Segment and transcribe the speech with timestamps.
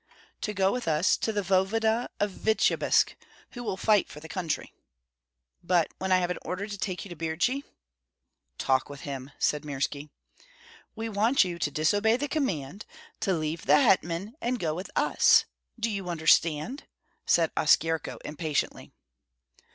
[0.41, 3.15] "To go with us to the voevoda of Vityebsk,
[3.51, 4.73] who will fight for the country."
[5.61, 7.63] "But when I have an order to take you to Birji?"
[8.57, 10.09] "Talk with him," said Mirski.
[10.95, 12.87] "We want you to disobey the command,
[13.19, 15.45] to leave the hetman, and go with us;
[15.79, 16.87] do you understand?"
[17.27, 18.91] said Oskyerko, impatiently.